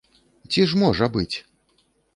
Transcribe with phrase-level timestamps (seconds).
[0.55, 1.35] Ці ж можа быць?